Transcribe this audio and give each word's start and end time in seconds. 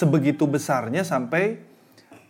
sebegitu 0.00 0.48
besarnya 0.48 1.04
sampai 1.04 1.60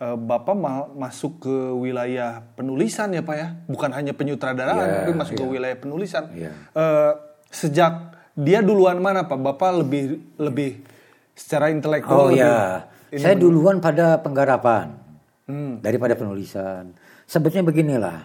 uh, 0.03 0.19
Bapak 0.19 0.55
ma 0.59 0.91
masuk 0.91 1.47
ke 1.47 1.55
wilayah 1.79 2.43
penulisan 2.59 3.15
ya 3.15 3.23
Pak 3.23 3.35
ya? 3.39 3.47
Bukan 3.71 3.95
hanya 3.95 4.11
penyutradaraan, 4.11 4.83
yeah, 4.83 4.97
tapi 5.07 5.11
masuk 5.15 5.33
yeah. 5.39 5.41
ke 5.47 5.53
wilayah 5.55 5.77
penulisan. 5.79 6.23
Yeah. 6.35 6.51
Iya. 6.51 6.51
Uh, 6.75 7.11
sejak 7.47 7.93
dia 8.35 8.59
duluan 8.59 8.99
mana 8.99 9.23
Pak? 9.23 9.39
Bapak 9.39 9.87
lebih 9.87 10.19
lebih 10.35 10.83
secara 11.31 11.71
intelektual. 11.71 12.27
Oh 12.27 12.29
ya, 12.35 12.91
saya 13.15 13.35
duluan 13.39 13.79
pada 13.79 14.19
penggarapan 14.19 14.91
hmm. 15.47 15.79
daripada 15.79 16.19
penulisan. 16.19 16.91
Sebetulnya 17.23 17.63
beginilah. 17.63 18.19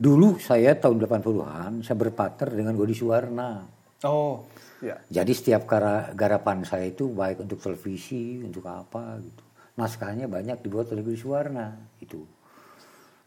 Dulu 0.00 0.40
saya 0.40 0.72
tahun 0.80 0.96
80-an 0.96 1.84
saya 1.84 1.92
berpartner 1.92 2.48
dengan 2.56 2.72
Godi 2.72 2.96
Suwarna. 2.96 3.68
Oh, 4.08 4.48
ya. 4.84 4.96
Jadi 5.08 5.32
setiap 5.36 5.68
garapan 6.16 6.64
saya 6.64 6.88
itu 6.88 7.12
baik 7.12 7.44
untuk 7.44 7.60
televisi, 7.60 8.40
untuk 8.42 8.64
apa 8.66 9.20
gitu. 9.20 9.42
Naskahnya 9.78 10.26
banyak 10.28 10.60
dibuat 10.60 10.92
oleh 10.92 11.00
Godi 11.00 11.16
Suwarna 11.16 11.72
itu. 12.02 12.20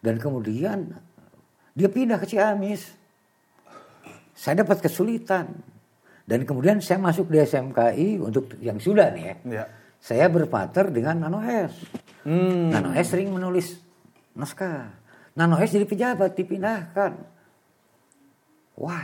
Dan 0.04 0.20
kemudian 0.20 0.92
dia 1.74 1.90
pindah 1.90 2.20
ke 2.22 2.28
Ciamis. 2.30 2.92
Saya 4.36 4.66
dapat 4.66 4.84
kesulitan. 4.84 5.50
Dan 6.24 6.48
kemudian 6.48 6.80
saya 6.80 7.00
masuk 7.00 7.28
di 7.28 7.42
SMKI 7.42 8.20
untuk 8.20 8.56
yang 8.64 8.80
sudah 8.80 9.12
nih 9.12 9.24
ya. 9.24 9.36
ya. 9.64 9.66
Saya 10.04 10.28
berpartner 10.28 10.92
dengan 10.92 11.28
Nano 11.28 11.40
S. 11.44 11.74
Hmm. 12.28 12.72
Nano 12.72 12.92
S 12.92 13.12
sering 13.12 13.32
menulis 13.32 13.80
naskah. 14.36 14.92
Nano 15.36 15.60
S 15.60 15.72
jadi 15.72 15.88
pejabat 15.88 16.36
dipindahkan. 16.36 17.12
Wah. 18.80 19.04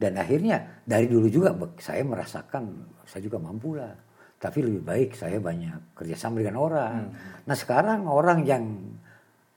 Dan 0.00 0.16
akhirnya 0.16 0.80
dari 0.80 1.04
dulu 1.04 1.28
juga 1.28 1.52
saya 1.76 2.00
merasakan 2.00 2.96
saya 3.04 3.20
juga 3.20 3.36
mampu 3.36 3.76
lah. 3.76 3.92
Tapi 4.40 4.64
lebih 4.64 4.80
baik 4.80 5.10
saya 5.12 5.36
banyak 5.36 5.92
kerjasama 5.92 6.40
dengan 6.40 6.56
orang. 6.56 7.12
Hmm. 7.12 7.44
Nah 7.44 7.56
sekarang 7.56 8.08
orang 8.08 8.40
yang 8.48 8.64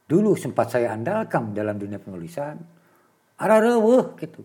dulu 0.04 0.36
sempat 0.36 0.76
saya 0.76 0.92
andalkan 0.92 1.56
dalam 1.56 1.80
dunia 1.80 1.96
penulisan, 2.04 2.60
ada 3.40 3.64
reweh 3.64 4.20
gitu. 4.20 4.44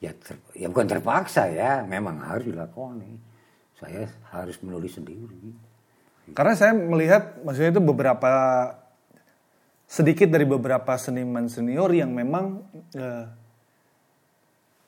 Ya, 0.00 0.16
ter, 0.16 0.40
ya 0.56 0.72
bukan 0.72 0.88
terpaksa 0.88 1.52
ya, 1.52 1.84
memang 1.84 2.24
harus 2.24 2.48
dilakoni. 2.48 3.20
Saya 3.76 4.08
harus 4.32 4.56
menulis 4.64 4.96
sendiri. 4.96 5.52
Karena 6.32 6.56
saya 6.56 6.72
melihat 6.72 7.44
maksudnya 7.44 7.76
itu 7.76 7.84
beberapa 7.84 8.32
sedikit 9.84 10.32
dari 10.32 10.48
beberapa 10.48 10.96
seniman 10.96 11.52
senior 11.52 11.92
yang 11.92 12.16
memang 12.16 12.64
uh, 12.96 13.43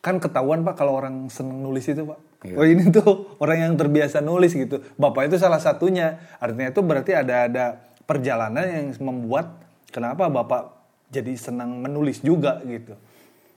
kan 0.06 0.22
ketahuan 0.22 0.62
pak 0.62 0.78
kalau 0.78 0.94
orang 0.94 1.26
seneng 1.26 1.66
nulis 1.66 1.90
itu 1.90 2.06
pak. 2.06 2.18
Iya. 2.46 2.54
Oh 2.54 2.62
ini 2.62 2.86
tuh 2.94 3.34
orang 3.42 3.66
yang 3.66 3.74
terbiasa 3.74 4.22
nulis 4.22 4.54
gitu. 4.54 4.78
Bapak 4.94 5.26
itu 5.26 5.42
salah 5.42 5.58
satunya. 5.58 6.38
Artinya 6.38 6.70
itu 6.70 6.80
berarti 6.86 7.12
ada 7.18 7.50
ada 7.50 7.64
perjalanan 8.06 8.62
yang 8.62 8.86
membuat 9.02 9.58
kenapa 9.90 10.30
bapak 10.30 10.62
jadi 11.10 11.34
senang 11.34 11.82
menulis 11.82 12.22
juga 12.22 12.62
gitu. 12.62 12.94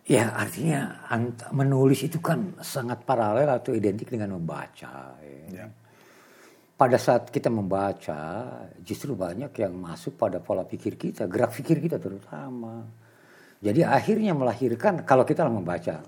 Ya 0.09 0.33
artinya 0.33 1.05
menulis 1.53 2.01
itu 2.01 2.17
kan 2.17 2.57
sangat 2.65 3.05
paralel 3.05 3.45
atau 3.45 3.77
identik 3.77 4.09
dengan 4.09 4.41
membaca. 4.41 5.13
Ya. 5.21 5.45
Ya 5.53 5.65
pada 6.79 6.95
saat 6.95 7.27
kita 7.27 7.51
membaca 7.51 8.47
justru 8.79 9.11
banyak 9.11 9.51
yang 9.59 9.75
masuk 9.75 10.15
pada 10.15 10.39
pola 10.39 10.63
pikir 10.63 10.95
kita, 10.95 11.27
gerak 11.27 11.51
pikir 11.51 11.83
kita 11.83 11.99
terutama. 11.99 12.87
Jadi 13.59 13.83
akhirnya 13.83 14.31
melahirkan 14.31 15.03
kalau 15.03 15.27
kita 15.27 15.43
membaca 15.43 15.99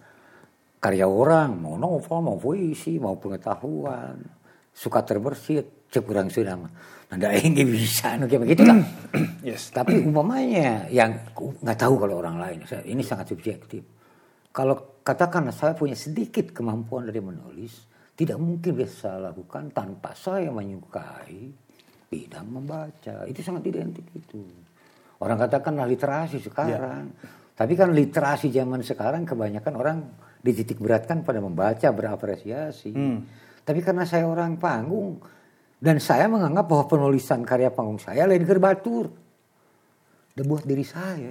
karya 0.82 1.06
orang, 1.06 1.62
mau 1.62 1.78
novel, 1.78 2.20
mau 2.26 2.38
puisi, 2.42 2.98
mau 2.98 3.16
pengetahuan, 3.22 4.18
suka 4.74 5.06
terbersit, 5.06 5.86
kurang 6.02 6.34
sudah 6.34 6.58
Nanda 7.12 7.30
ini 7.44 7.62
bisa, 7.62 8.18
kayak 8.18 8.42
begitu 8.42 8.66
lah. 8.66 8.81
yes. 9.47 9.70
Tapi 9.78 10.02
umpamanya 10.02 10.90
yang 10.90 11.22
nggak 11.38 11.78
tahu 11.78 12.02
kalau 12.02 12.18
orang 12.18 12.41
lain, 12.41 12.59
ini 12.90 13.06
sangat 13.06 13.30
subjektif. 13.30 13.84
Kalau 14.52 15.00
katakan 15.06 15.47
saya 15.53 15.78
punya 15.78 15.96
sedikit 15.96 16.52
kemampuan 16.52 17.08
dari 17.08 17.22
menulis, 17.24 17.88
tidak 18.18 18.41
mungkin 18.41 18.74
bisa 18.74 19.22
lakukan 19.22 19.72
tanpa 19.72 20.12
saya 20.18 20.52
menyukai 20.52 21.72
tidak 22.12 22.44
membaca. 22.44 23.24
Itu 23.24 23.40
sangat 23.40 23.64
identik 23.72 24.03
itu. 24.12 24.44
Orang 25.24 25.40
katakanlah 25.40 25.88
literasi 25.88 26.44
sekarang. 26.44 27.08
Ya. 27.08 27.28
Tapi 27.56 27.74
kan 27.80 27.96
literasi 27.96 28.52
zaman 28.52 28.84
sekarang 28.84 29.24
kebanyakan 29.24 29.74
orang 29.80 29.97
dititik 30.41 30.81
beratkan 30.81 31.22
pada 31.22 31.38
membaca, 31.38 31.88
berapresiasi. 31.94 32.91
Hmm. 32.91 33.25
Tapi 33.62 33.79
karena 33.85 34.03
saya 34.09 34.25
orang 34.25 34.57
panggung 34.57 35.22
dan 35.78 36.02
saya 36.02 36.25
menganggap 36.25 36.66
bahwa 36.66 36.85
penulisan 36.90 37.46
karya 37.46 37.69
panggung 37.69 38.02
saya 38.02 38.25
lain 38.25 38.46
gerbatur. 38.46 39.09
Dan 40.34 40.44
buat 40.50 40.66
diri 40.66 40.85
saya. 40.85 41.29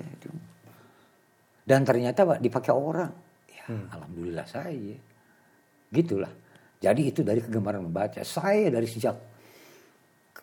Dan 1.66 1.80
ternyata 1.82 2.22
Pak 2.26 2.38
dipakai 2.38 2.72
orang. 2.74 3.12
Ya, 3.50 3.64
hmm. 3.70 3.86
alhamdulillah 3.90 4.46
saya. 4.46 4.94
Gitulah. 5.90 6.30
Jadi 6.80 7.02
itu 7.12 7.20
dari 7.26 7.42
kegemaran 7.42 7.84
membaca. 7.84 8.22
Saya 8.22 8.70
dari 8.70 8.86
sejak 8.86 9.16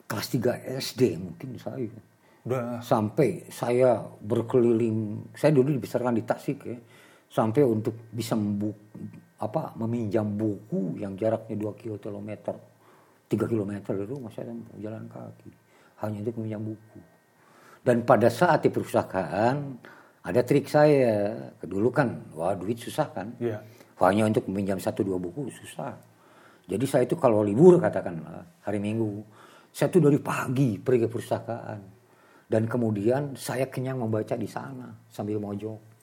kelas 0.08 0.28
3 0.36 0.80
SD 0.80 1.02
mungkin 1.20 1.56
saya. 1.60 1.90
Udah. 2.48 2.80
Sampai 2.80 3.48
saya 3.52 4.00
berkeliling, 4.24 5.32
saya 5.36 5.52
dulu 5.52 5.76
dibesarkan 5.76 6.16
di 6.16 6.24
Tasik 6.24 6.60
ya. 6.64 6.80
Sampai 7.28 7.62
untuk 7.64 8.08
bisa 8.10 8.34
membuku, 8.34 8.80
apa 9.38 9.76
meminjam 9.78 10.26
buku 10.26 10.98
yang 10.98 11.14
jaraknya 11.20 11.56
2 11.60 11.76
km, 11.76 12.30
3 13.28 13.52
km 13.52 13.72
rumah 14.08 14.32
saya 14.32 14.56
jalan 14.80 15.06
kaki. 15.12 15.52
Hanya 16.02 16.24
untuk 16.24 16.36
meminjam 16.40 16.64
buku. 16.64 17.00
Dan 17.84 18.04
pada 18.04 18.28
saat 18.32 18.64
di 18.64 18.70
perusahaan 18.72 19.56
ada 20.24 20.42
trik 20.44 20.68
saya. 20.68 21.52
Dulu 21.64 21.90
kan, 21.92 22.32
wah 22.36 22.56
duit 22.56 22.80
susah 22.80 23.08
kan. 23.12 23.36
Yeah. 23.40 23.64
Hanya 24.00 24.28
untuk 24.30 24.48
meminjam 24.52 24.78
satu 24.78 25.04
dua 25.04 25.18
buku 25.18 25.50
susah. 25.52 25.96
Jadi 26.68 26.84
saya 26.84 27.08
itu 27.08 27.16
kalau 27.16 27.42
libur 27.48 27.80
katakanlah 27.80 28.44
hari 28.68 28.84
Minggu, 28.84 29.24
saya 29.72 29.88
itu 29.88 30.04
dari 30.04 30.20
pagi 30.20 30.76
pergi 30.76 31.06
ke 31.06 31.08
perpustakaan 31.08 31.80
dan 32.48 32.64
kemudian 32.68 33.36
saya 33.40 33.72
kenyang 33.72 34.04
membaca 34.04 34.36
di 34.36 34.48
sana 34.48 34.92
sambil 35.08 35.40
mojok. 35.40 35.97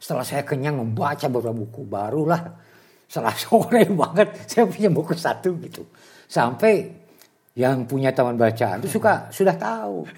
Setelah 0.00 0.24
saya 0.24 0.42
kenyang 0.48 0.80
membaca 0.80 1.28
beberapa 1.28 1.52
buku, 1.52 1.84
barulah 1.84 2.56
setelah 3.04 3.36
sore 3.44 3.84
banget 3.92 4.28
saya 4.48 4.64
punya 4.64 4.88
buku 4.88 5.12
satu 5.12 5.60
gitu. 5.60 5.84
Sampai 6.24 6.88
yang 7.58 7.84
punya 7.84 8.14
taman 8.14 8.40
bacaan 8.40 8.80
itu 8.80 8.96
suka 8.96 9.28
sudah 9.28 9.52
tahu. 9.60 10.08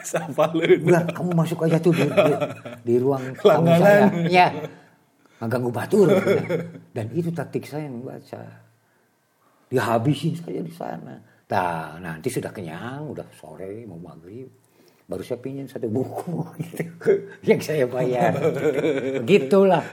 Udah 0.86 1.02
kamu 1.10 1.34
masuk 1.34 1.66
aja 1.66 1.82
tuh 1.82 1.90
di, 1.90 2.06
di, 2.06 2.32
di 2.86 2.94
ruang 3.02 3.34
tamu 3.34 3.74
saya. 3.74 4.06
Ya, 4.30 4.46
mengganggu 5.42 5.74
batur. 5.74 6.08
Dan 6.94 7.10
itu 7.10 7.34
taktik 7.34 7.66
saya 7.66 7.90
membaca 7.90 8.62
dihabisin 9.72 10.38
saja 10.38 10.60
di 10.62 10.70
sana. 10.70 11.16
Nah, 11.52 12.00
nanti 12.00 12.32
sudah 12.32 12.48
kenyang, 12.48 13.12
udah 13.12 13.28
sore 13.36 13.84
mau 13.84 14.00
maghrib, 14.00 14.48
baru 15.12 15.20
saya 15.20 15.44
pinjam 15.44 15.68
satu 15.68 15.92
buku 15.92 16.40
gitu, 16.72 16.88
yang 17.44 17.60
saya 17.60 17.84
bayar. 17.84 18.32
Begitulah. 19.20 19.84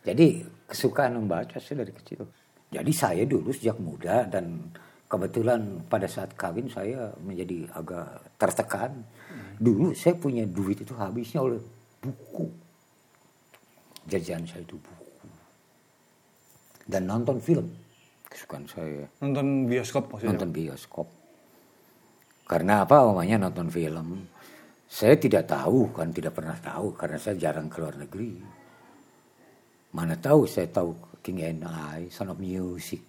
Jadi 0.00 0.40
kesukaan 0.64 1.20
membaca 1.20 1.60
saya 1.60 1.84
dari 1.84 1.92
kecil. 1.92 2.24
Jadi 2.72 2.92
saya 2.96 3.28
dulu 3.28 3.52
sejak 3.52 3.76
muda 3.76 4.24
dan 4.24 4.72
kebetulan 5.04 5.84
pada 5.84 6.08
saat 6.08 6.32
kawin 6.32 6.72
saya 6.72 7.12
menjadi 7.20 7.68
agak 7.76 8.40
tertekan. 8.40 9.04
Dulu 9.60 9.92
saya 9.92 10.16
punya 10.16 10.48
duit 10.48 10.80
itu 10.80 10.96
habisnya 10.96 11.44
oleh 11.44 11.60
buku. 12.00 12.48
Jajan 14.08 14.48
saya 14.48 14.64
itu 14.64 14.80
buku. 14.80 15.28
Dan 16.88 17.04
nonton 17.04 17.36
film 17.36 17.68
kesukaan 18.32 18.64
saya. 18.64 19.04
Nonton 19.20 19.68
bioskop 19.68 20.08
maksudnya? 20.08 20.32
Nonton 20.32 20.50
bioskop. 20.56 21.17
Karena 22.48 22.88
apa 22.88 23.04
namanya 23.04 23.44
nonton 23.44 23.68
film? 23.68 24.24
Saya 24.88 25.20
tidak 25.20 25.52
tahu 25.52 25.92
kan 25.92 26.08
tidak 26.16 26.32
pernah 26.32 26.56
tahu 26.56 26.96
karena 26.96 27.20
saya 27.20 27.36
jarang 27.36 27.68
keluar 27.68 28.00
negeri. 28.00 28.40
Mana 29.92 30.16
tahu 30.16 30.48
saya 30.48 30.64
tahu 30.72 31.20
King 31.20 31.44
and 31.44 31.68
I, 31.68 32.08
Son 32.08 32.32
of 32.32 32.40
Music, 32.40 33.04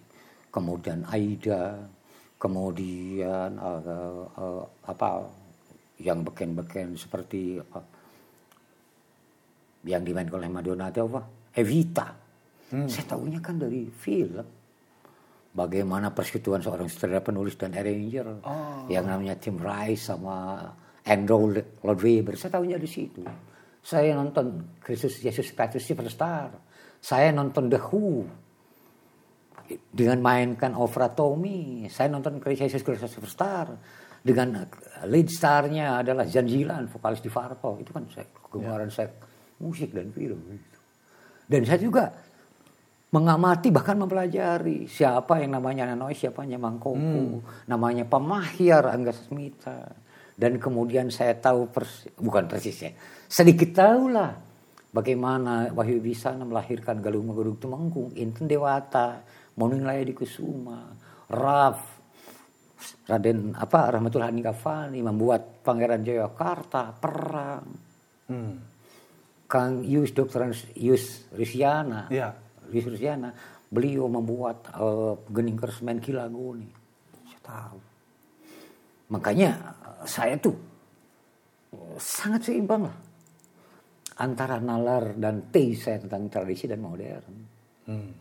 kemudian 0.52 1.08
Aida, 1.08 1.88
kemudian 2.36 3.56
uh, 3.56 4.28
uh, 4.28 4.64
apa 4.84 5.24
yang 6.04 6.20
beken-beken 6.20 7.00
seperti 7.00 7.56
apa 7.56 7.80
yang 9.88 10.04
dimainkan 10.04 10.36
oleh 10.36 10.52
Madonna 10.52 10.92
atau 10.92 11.08
apa 11.16 11.24
Evita. 11.56 12.12
Hmm. 12.76 12.84
Saya 12.92 13.16
tahunya 13.16 13.40
kan 13.40 13.56
dari 13.56 13.88
film 13.88 14.59
bagaimana 15.50 16.14
persekutuan 16.14 16.62
seorang 16.62 16.86
sutradara 16.86 17.22
penulis 17.26 17.58
dan 17.58 17.74
arranger. 17.74 18.42
Oh. 18.46 18.86
yang 18.86 19.06
namanya 19.06 19.34
Tim 19.38 19.58
Rice 19.58 20.14
sama 20.14 20.66
Andrew 21.06 21.50
Lloyd 21.82 22.00
Webber 22.00 22.38
saya 22.38 22.58
tahunya 22.60 22.78
di 22.78 22.88
situ. 22.90 23.22
Saya 23.80 24.12
nonton 24.12 24.76
Kristus 24.84 25.18
Yesus 25.24 25.56
Kristus 25.56 25.88
Superstar. 25.88 26.52
Saya 27.00 27.32
nonton 27.32 27.72
The 27.72 27.80
Who. 27.80 28.28
Dengan 29.70 30.18
mainkan 30.18 30.74
Ofra 30.74 31.14
Tommy, 31.14 31.86
saya 31.86 32.10
nonton 32.10 32.42
Crazy 32.42 32.66
Christ 32.82 33.06
Superstar. 33.06 33.70
Dengan 34.20 34.68
lead 35.08 35.32
starnya 35.32 36.04
adalah 36.04 36.28
Zanzilan, 36.28 36.90
vokalis 36.92 37.24
di 37.24 37.30
Farpo. 37.32 37.78
Itu 37.80 37.94
kan 37.94 38.04
saya 38.12 38.28
kegemaran 38.28 38.92
saya 38.92 39.08
musik 39.62 39.96
dan 39.96 40.12
film 40.12 40.42
gitu. 40.52 40.78
Dan 41.48 41.62
saya 41.64 41.80
juga 41.80 42.04
mengamati 43.10 43.74
bahkan 43.74 43.98
mempelajari 43.98 44.86
siapa 44.86 45.42
yang 45.42 45.58
namanya 45.58 45.90
Nanoy, 45.90 46.14
siapa 46.14 46.46
yang 46.46 46.62
Mangkoko, 46.62 47.42
namanya 47.66 48.06
Pemahyar 48.06 48.94
Angga 48.94 49.10
Smita. 49.14 49.90
Dan 50.40 50.56
kemudian 50.56 51.12
saya 51.12 51.36
tahu 51.36 51.68
persis, 51.68 52.16
bukan 52.16 52.48
persis 52.48 52.78
ya, 52.80 52.90
sedikit 53.28 53.76
tahu 53.76 54.08
lah 54.08 54.32
bagaimana 54.88 55.68
Wahyu 55.68 56.00
Bisana 56.00 56.48
melahirkan 56.48 57.04
Galuh 57.04 57.20
Megurug 57.20 57.60
Temenggung, 57.60 58.16
Inten 58.16 58.48
Dewata, 58.48 59.20
Moning 59.60 59.84
di 60.06 60.14
Kusuma, 60.16 60.96
Raf, 61.28 62.00
Raden 63.04 63.52
apa 63.58 63.92
Rahmatullah 63.92 64.32
Kafani 64.32 65.04
membuat 65.04 65.60
Pangeran 65.60 66.00
Jayakarta 66.00 66.94
perang. 66.96 67.66
Hmm. 68.30 68.54
Kang 69.50 69.82
Yus 69.82 70.14
Dokter 70.14 70.46
Yus 70.78 71.26
Risiana, 71.34 72.06
Ya. 72.06 72.30
Yus 72.72 72.86
Risiana, 72.86 73.30
beliau 73.70 74.10
membuat 74.10 74.70
uh, 74.74 75.14
Gening 75.30 75.58
Kersmen 75.58 75.98
Kilagoni. 76.02 76.66
Saya 77.26 77.40
tahu. 77.42 77.78
Makanya 79.10 79.50
eh, 79.54 80.06
saya 80.06 80.34
tuh 80.38 80.54
eh, 81.74 81.96
sangat 81.98 82.46
seimbang 82.46 82.86
lah 82.86 82.96
antara 84.20 84.60
nalar 84.60 85.16
dan 85.16 85.48
taste 85.48 85.88
saya 85.88 85.98
tentang 86.02 86.28
tradisi 86.28 86.68
dan 86.68 86.80
modern. 86.84 87.34
Hmm. 87.88 88.12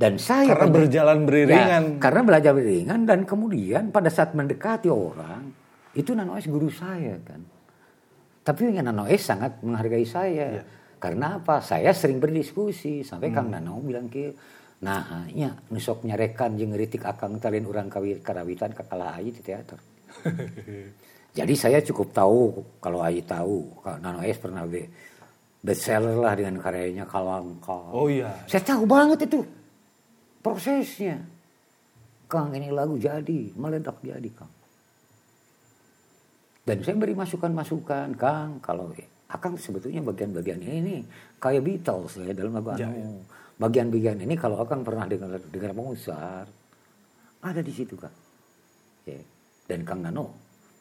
Dan 0.00 0.16
saya 0.16 0.56
Karena 0.56 0.64
pada- 0.64 0.76
berjalan 0.80 1.18
beriringan. 1.28 1.82
Ya, 1.84 2.00
karena 2.00 2.20
belajar 2.24 2.52
beriringan 2.56 3.00
dan 3.04 3.28
kemudian 3.28 3.92
pada 3.92 4.08
saat 4.08 4.32
mendekati 4.32 4.88
orang 4.88 5.52
itu 5.92 6.16
Nanoes 6.16 6.48
guru 6.48 6.72
saya 6.72 7.20
kan. 7.20 7.44
Tapi 8.40 8.80
Nanoes 8.80 9.20
sangat 9.20 9.60
menghargai 9.60 10.08
saya. 10.08 10.46
Iya. 10.56 10.79
Karena 11.00 11.40
apa? 11.40 11.64
Saya 11.64 11.96
sering 11.96 12.20
berdiskusi 12.20 13.00
sampai 13.00 13.32
Hmm. 13.32 13.36
Kang 13.36 13.48
Nano 13.48 13.80
bilang 13.80 14.06
ke 14.12 14.36
Nah, 14.80 15.28
nya 15.28 15.52
nusok 15.68 16.08
nyarekan 16.08 16.56
jeung 16.56 16.72
ngeritik 16.72 17.04
akang 17.04 17.36
talin 17.36 17.68
urang 17.68 17.92
kawit 17.92 18.24
karawitan 18.24 18.72
kakalah 18.72 19.20
ayi 19.20 19.28
di 19.28 19.44
teater. 19.44 19.76
Jadi 21.38 21.54
saya 21.54 21.78
cukup 21.84 22.10
tahu 22.10 22.64
kalau 22.82 23.04
Ayi 23.04 23.22
tahu, 23.22 23.84
kalau 23.84 23.98
Nano 24.02 24.20
Es 24.24 24.40
pernah 24.40 24.66
be 24.66 24.88
bestseller 25.60 26.16
lah 26.16 26.32
dengan 26.34 26.58
karyanya 26.58 27.04
Kalangka. 27.04 27.92
Oh 27.92 28.08
iya. 28.08 28.32
Saya 28.48 28.64
tahu 28.64 28.88
banget 28.88 29.28
itu 29.28 29.44
prosesnya. 30.40 31.20
Kang 32.30 32.54
ini 32.54 32.72
lagu 32.72 32.96
jadi, 32.96 33.52
meledak 33.54 34.00
jadi 34.00 34.30
Kang. 34.32 34.50
Dan 36.64 36.86
saya 36.86 36.94
beri 36.94 37.14
masukan-masukan, 37.18 38.14
Kang, 38.14 38.62
kalau 38.62 38.94
Akang 39.30 39.54
sebetulnya 39.54 40.02
bagian-bagian 40.02 40.58
ini 40.58 41.06
kayak 41.38 41.62
Beatles 41.62 42.18
ya 42.18 42.34
dalam 42.34 42.58
lagu 42.58 42.74
Ya, 42.74 42.90
anu. 42.90 43.22
Bagian-bagian 43.60 44.18
ini 44.26 44.34
kalau 44.34 44.58
Akang 44.58 44.82
pernah 44.82 45.06
dengar 45.06 45.38
dengar 45.38 45.72
Mozart, 45.76 46.50
ada 47.40 47.60
di 47.62 47.72
situ 47.72 47.94
Kang. 47.94 48.14
Ya. 49.06 49.22
Dan 49.70 49.86
Kang 49.86 50.02
Nano 50.02 50.34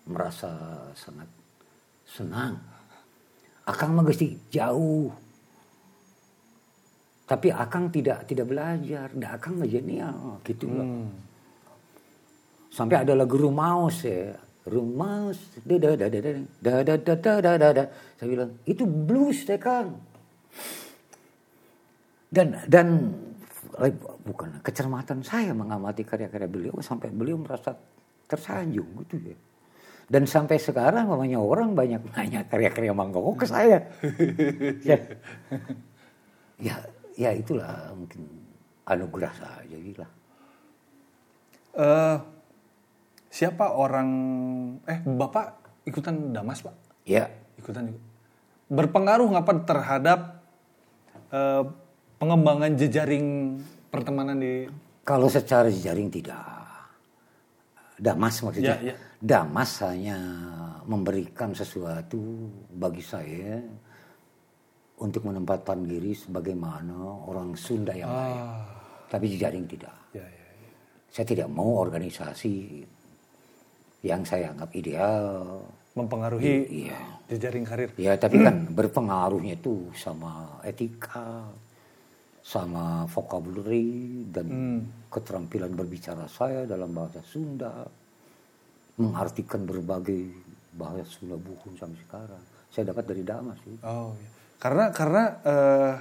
merasa 0.09 0.49
sangat 0.97 1.29
senang. 2.09 2.57
Akang 3.69 3.93
mah 3.93 4.09
jauh 4.49 5.13
tapi 7.29 7.53
Akang 7.53 7.93
tidak 7.93 8.25
tidak 8.25 8.49
belajar, 8.49 9.13
dan 9.13 9.29
Akang 9.29 9.61
nggak 9.61 9.69
genial 9.69 10.41
gitu 10.41 10.65
loh. 10.65 10.81
Hmm. 10.81 11.13
Sampai 12.73 13.05
ada 13.05 13.13
lagu 13.13 13.37
Rumaus 13.37 14.01
ya, 14.01 14.33
Rumaus, 14.69 15.41
da 15.65 15.75
da 15.81 15.97
da 15.97 16.07
da 16.07 16.19
da 16.61 16.73
da 16.85 17.15
da 17.17 17.33
da 17.41 17.53
da 17.57 17.69
da. 17.73 17.83
Saya 18.15 18.27
bilang 18.29 18.51
itu 18.69 18.85
blues 18.85 19.43
deh 19.49 19.57
Kang. 19.57 19.97
Dan 22.29 22.61
dan 22.69 23.09
eh, 23.81 23.93
bukan 24.21 24.61
kecermatan 24.61 25.25
saya 25.25 25.49
mengamati 25.57 26.05
karya-karya 26.05 26.45
beliau 26.45 26.77
sampai 26.85 27.09
beliau 27.09 27.41
merasa 27.41 27.73
tersanjung 28.29 29.01
gitu 29.05 29.33
ya. 29.33 29.37
Dan 30.09 30.25
sampai 30.25 30.57
sekarang 30.57 31.05
namanya 31.05 31.37
orang 31.37 31.77
banyak 31.77 32.01
nanya 32.17 32.41
karya-karya 32.45 32.93
Mangkoko 32.93 33.37
ke 33.37 33.45
saya. 33.45 33.77
ya. 34.89 34.97
ya, 36.57 36.75
ya 37.13 37.29
itulah 37.33 37.93
mungkin 37.93 38.25
anugerah 38.89 39.33
saja 39.37 39.77
gitu 39.77 40.01
lah. 40.01 40.11
Siapa 43.29 43.77
orang 43.77 44.09
eh 44.89 44.99
bapak 45.05 45.45
ikutan 45.85 46.33
damas 46.33 46.65
pak? 46.65 46.75
Ya, 47.05 47.29
Ikutan 47.57 47.89
ikut. 47.93 48.03
Berpengaruh 48.69 49.29
nggak 49.29 49.45
pak 49.45 49.57
terhadap 49.65 50.19
eh, 51.29 51.63
pengembangan 52.17 52.73
jejaring 52.73 53.57
pertemanan 53.93 54.37
di 54.41 54.65
kalau 55.05 55.25
secara 55.25 55.69
jejaring 55.73 56.13
tidak. 56.13 56.37
Damas 57.99 58.39
maksudnya. 58.45 58.77
Ya, 58.79 58.93
ya. 58.93 58.95
Damas 59.19 59.81
hanya 59.83 60.17
memberikan 60.87 61.51
sesuatu 61.51 62.47
bagi 62.71 63.03
saya 63.03 63.59
untuk 65.01 65.27
menempatkan 65.27 65.83
diri 65.83 66.15
sebagaimana 66.15 67.25
orang 67.27 67.57
Sunda 67.59 67.91
yang 67.91 68.07
lain. 68.07 68.39
ah, 68.39 68.63
Tapi 69.11 69.25
jejaring 69.33 69.65
tidak. 69.67 69.95
ya, 70.15 70.23
ya, 70.23 70.47
ya. 70.63 70.71
Saya 71.11 71.25
tidak 71.27 71.49
mau 71.51 71.81
organisasi 71.81 72.85
yang 74.05 74.23
saya 74.23 74.51
anggap 74.55 74.71
ideal. 74.75 75.63
mempengaruhi 75.89 76.87
Iya. 76.87 76.95
jejaring 77.27 77.65
karir. 77.67 77.91
Ya, 77.99 78.15
tapi 78.15 78.39
kan 78.39 78.63
berpengaruhnya 78.77 79.59
itu 79.59 79.91
sama 79.91 80.61
etika, 80.63 81.43
sama 82.39 83.03
vocabulary 83.11 84.23
dan 84.31 84.47
keterampilan 85.11 85.75
berbicara 85.75 86.29
saya 86.31 86.63
dalam 86.63 86.95
bahasa 86.95 87.19
Sunda, 87.27 87.83
mengartikan 88.95 89.67
berbagai 89.67 90.31
bahasa 90.71 91.03
Sunda 91.03 91.35
buku 91.35 91.75
sampai 91.75 91.99
sekarang. 92.07 92.43
Saya 92.71 92.95
dapat 92.95 93.03
dari 93.03 93.23
Damas 93.25 93.57
sih. 93.67 93.75
Oh, 93.83 94.15
iya. 94.15 94.29
karena 94.61 94.85
karena 94.95 95.23
eh, 95.43 95.93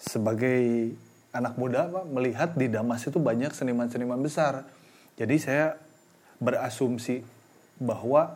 sebagai 0.00 0.60
anak 1.30 1.54
muda 1.54 1.86
pak 1.86 2.04
melihat 2.10 2.50
di 2.58 2.66
Damas 2.66 3.06
itu 3.06 3.20
banyak 3.22 3.54
seniman-seniman 3.54 4.18
besar. 4.18 4.66
Jadi 5.14 5.36
saya 5.38 5.76
berasumsi 6.42 7.22
bahwa 7.78 8.34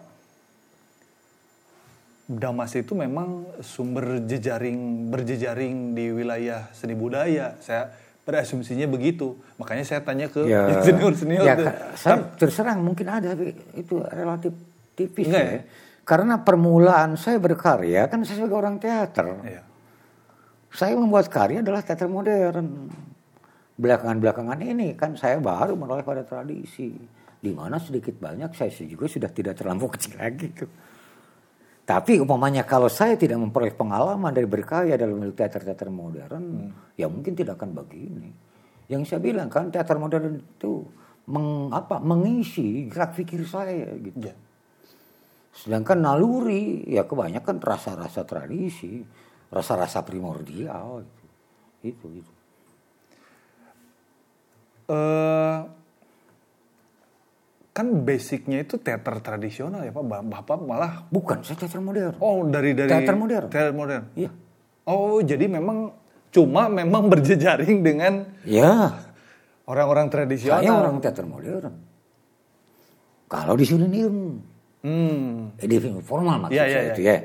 Damas 2.27 2.75
itu 2.75 2.91
memang 2.99 3.47
sumber 3.63 4.19
jejaring 4.27 5.07
berjejaring 5.15 5.95
di 5.95 6.11
wilayah 6.11 6.67
seni 6.75 6.99
budaya. 6.99 7.55
Saya 7.63 7.95
berasumsinya 8.27 8.91
begitu. 8.91 9.39
Makanya 9.63 9.87
saya 9.87 10.03
tanya 10.03 10.27
ke 10.27 10.43
ya, 10.43 10.67
tuh. 11.55 11.67
ka- 11.71 11.79
saya 11.95 12.17
terserang 12.35 12.83
mungkin 12.83 13.07
ada 13.07 13.31
tapi 13.31 13.55
itu 13.79 14.03
relatif 14.03 14.51
tipis 14.99 15.31
Enggak 15.31 15.45
ya. 15.47 15.53
ya? 15.55 15.63
Karena 16.03 16.35
permulaan 16.43 17.15
saya 17.15 17.39
berkarya 17.39 18.11
kan 18.11 18.27
saya 18.27 18.43
sebagai 18.43 18.59
orang 18.59 18.83
teater. 18.83 19.27
Iya. 19.47 19.63
Saya 20.75 20.99
membuat 20.99 21.31
karya 21.31 21.63
adalah 21.63 21.87
teater 21.87 22.11
modern. 22.11 22.91
Belakangan-belakangan 23.79 24.59
ini 24.67 24.99
kan 24.99 25.15
saya 25.15 25.39
baru 25.39 25.79
menoleh 25.79 26.03
pada 26.03 26.27
tradisi. 26.27 26.91
Di 27.47 27.55
mana 27.55 27.79
sedikit 27.79 28.19
banyak 28.19 28.51
saya 28.59 28.75
juga 28.83 29.07
sudah 29.07 29.31
tidak 29.31 29.55
terlampau 29.55 29.87
kecil 29.95 30.19
lagi 30.19 30.51
tuh. 30.51 30.71
Tapi 31.87 32.19
umpamanya 32.19 32.67
kalau 32.67 32.91
saya 32.91 33.15
tidak 33.15 33.39
memperoleh 33.39 33.71
pengalaman 33.71 34.35
dari 34.35 34.51
berkarya 34.51 34.99
dalam 34.99 35.23
teater-teater 35.23 35.87
modern, 35.87 36.67
ya 36.99 37.07
mungkin 37.07 37.39
tidak 37.39 37.63
akan 37.63 37.79
begini. 37.79 38.35
Yang 38.91 39.15
saya 39.15 39.23
bilang 39.23 39.47
kan 39.47 39.71
teater 39.71 39.95
modern 39.95 40.35
itu 40.43 40.83
meng, 41.31 41.71
apa, 41.71 42.03
mengisi 42.03 42.91
gerak 42.91 43.15
pikir 43.15 43.47
saya 43.47 43.95
gitu. 44.03 44.19
Iya. 44.19 44.35
Sedangkan 45.55 46.03
naluri 46.03 46.91
ya 46.91 47.07
kebanyakan 47.07 47.63
rasa-rasa 47.63 48.27
tradisi, 48.27 49.07
rasa-rasa 49.55 50.03
primordial 50.03 51.07
itu. 51.07 51.25
Itu 51.87 52.07
itu. 52.11 52.33
eh 54.87 55.76
kan 57.77 57.93
basicnya 58.01 58.65
itu 58.65 58.81
teater 58.81 59.21
tradisional 59.21 59.85
ya 59.85 59.93
pak. 59.93 60.01
Ba- 60.01 60.25
Bapak 60.25 60.57
malah 60.59 61.05
Bukan, 61.07 61.45
saya 61.45 61.61
teater 61.61 61.77
modern. 61.79 62.17
oh 62.19 62.41
dari 62.49 62.73
dari 62.73 62.89
Teater 62.89 63.13
modern. 63.15 63.47
Teater 63.53 63.75
modern. 63.77 64.05
Iya. 64.17 64.31
Oh 64.89 65.21
jadi 65.21 65.45
memang 65.45 65.93
cuma 66.33 66.73
memang 66.73 67.05
berjejaring 67.13 67.85
dengan 67.85 68.25
Ya, 68.49 68.97
orang-orang 69.65 70.09
tradisional. 70.09 70.65
saya 70.65 70.73
orang 70.73 70.97
teater 70.99 71.29
modern. 71.29 71.75
Kalau 73.27 73.55
disiplin 73.55 73.91
ilmu, 73.91 74.31
Hmm. 74.81 75.51
eh, 75.59 75.67
disiplin 75.67 75.99
formal 76.01 76.47
maksud 76.47 76.55
iya, 76.55 76.65
saya 76.65 76.79
iya, 76.81 76.93
itu 76.95 77.01
ya. 77.03 77.17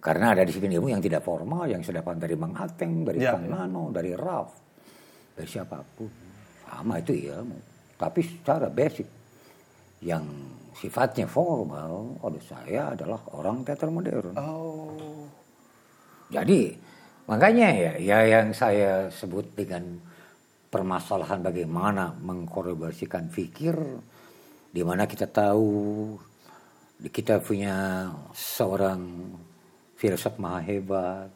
Karena 0.00 0.32
ada 0.32 0.40
disiplin 0.40 0.72
ilmu 0.72 0.88
yang 0.88 0.98
tidak 0.98 1.20
formal, 1.20 1.68
yang 1.68 1.84
saya 1.84 2.00
dapat 2.00 2.16
dari 2.16 2.32
Mang 2.32 2.56
Ateng, 2.56 3.04
dari 3.04 3.20
Iya, 3.20 3.36
Kang 3.36 3.44
iya. 3.44 3.52
Nano, 3.54 3.92
dari 3.92 4.10
Raf. 4.16 4.50
dari 5.30 5.44
siapa 5.46 5.80
pun 5.86 6.10
sama 6.62 6.96
itu 6.96 7.12
ilmu 7.16 7.56
tapi 7.94 8.20
secara 8.20 8.68
basic 8.68 9.08
yang 10.00 10.24
sifatnya 10.72 11.28
formal 11.28 12.16
oleh 12.24 12.40
saya 12.40 12.96
adalah 12.96 13.20
orang 13.36 13.60
teater 13.64 13.92
modern 13.92 14.32
Oh. 14.36 15.28
jadi 16.32 16.72
makanya 17.28 17.68
ya 17.70 17.92
ya 18.00 18.18
yang 18.24 18.56
saya 18.56 19.12
sebut 19.12 19.52
dengan 19.52 20.00
permasalahan 20.72 21.44
bagaimana 21.44 22.16
mengkolaborasikan 22.22 23.28
pikir 23.28 23.76
di 24.70 24.82
mana 24.86 25.04
kita 25.04 25.26
tahu 25.26 26.14
kita 27.10 27.42
punya 27.42 28.06
seorang 28.32 29.00
filsuf 29.98 30.38
maha 30.38 30.62
hebat 30.64 31.28